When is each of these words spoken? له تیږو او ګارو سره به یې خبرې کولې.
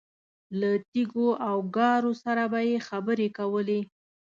له 0.59 0.69
تیږو 0.91 1.29
او 1.47 1.57
ګارو 1.75 2.11
سره 2.23 2.43
به 2.51 2.59
یې 2.69 2.77
خبرې 2.87 3.27
کولې. 3.37 3.79